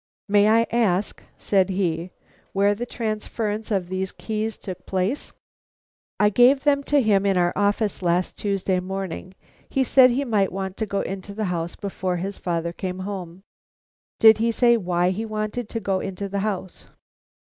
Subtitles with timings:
[0.27, 2.09] "May I ask," said he,
[2.53, 5.31] "where the transference of these keys took place?"
[6.19, 9.35] "I gave them to him in our office last Tuesday morning.
[9.69, 13.43] He said he might want to go into the house before his father came home."
[14.17, 16.87] "Did he say why he wanted to go into the house?"